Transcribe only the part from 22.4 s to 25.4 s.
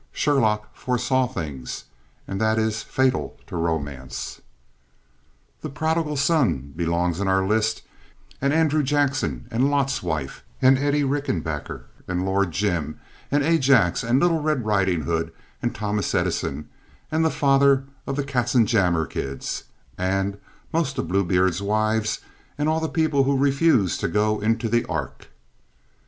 and all the people who refused to go into the ark.